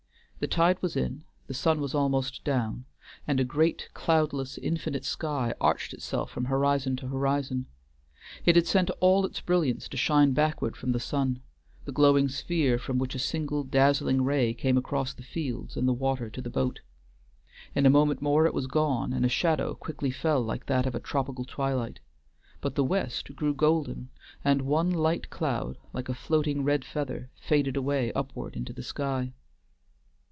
The 0.41 0.47
tide 0.47 0.81
was 0.81 0.95
in, 0.95 1.23
the 1.45 1.53
sun 1.53 1.79
was 1.81 1.93
almost 1.93 2.43
down, 2.43 2.85
and 3.27 3.39
a 3.39 3.43
great, 3.43 3.89
cloudless, 3.93 4.57
infinite 4.57 5.05
sky 5.05 5.53
arched 5.61 5.93
itself 5.93 6.31
from 6.31 6.45
horizon 6.45 6.95
to 6.95 7.07
horizon. 7.09 7.67
It 8.43 8.55
had 8.55 8.65
sent 8.65 8.89
all 9.01 9.23
its 9.23 9.39
brilliance 9.39 9.87
to 9.89 9.97
shine 9.97 10.31
backward 10.33 10.75
from 10.75 10.93
the 10.93 10.99
sun, 10.99 11.43
the 11.85 11.91
glowing 11.91 12.27
sphere 12.27 12.79
from 12.79 12.97
which 12.97 13.13
a 13.13 13.19
single 13.19 13.63
dazzling 13.63 14.23
ray 14.23 14.55
came 14.55 14.79
across 14.79 15.13
the 15.13 15.21
fields 15.21 15.77
and 15.77 15.87
the 15.87 15.93
water 15.93 16.27
to 16.31 16.41
the 16.41 16.49
boat. 16.49 16.79
In 17.75 17.85
a 17.85 17.91
moment 17.91 18.19
more 18.19 18.47
it 18.47 18.53
was 18.55 18.65
gone, 18.65 19.13
and 19.13 19.23
a 19.23 19.29
shadow 19.29 19.75
quickly 19.75 20.09
fell 20.09 20.41
like 20.41 20.65
that 20.65 20.87
of 20.87 20.95
a 20.95 20.99
tropical 20.99 21.45
twilight; 21.45 21.99
but 22.61 22.73
the 22.73 22.83
west 22.83 23.35
grew 23.35 23.53
golden, 23.53 24.09
and 24.43 24.63
one 24.63 24.89
light 24.89 25.29
cloud, 25.29 25.77
like 25.93 26.09
a 26.09 26.15
floating 26.15 26.63
red 26.63 26.83
feather, 26.83 27.29
faded 27.39 27.77
away 27.77 28.11
upward 28.13 28.55
into 28.55 28.73
the 28.73 28.81
sky. 28.81 29.33